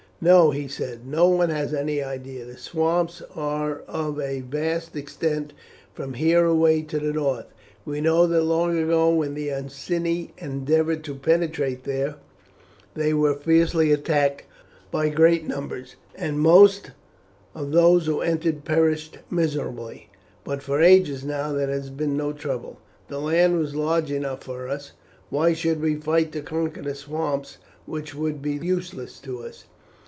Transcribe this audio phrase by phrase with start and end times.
[0.23, 5.51] "No," he said, "no one has any idea; the swamps are of a vast extent
[5.95, 7.47] from here away to the north.
[7.85, 12.17] We know that long ago when the Iceni endeavoured to penetrate there
[12.93, 14.43] they were fiercely attacked
[14.91, 16.91] by great numbers, and most
[17.55, 20.11] of those who entered perished miserably,
[20.43, 22.79] but for ages now there has been no trouble.
[23.07, 24.91] The land was large enough for us,
[25.31, 27.57] why should we fight to conquer swamps
[27.87, 29.65] which would be useless to us?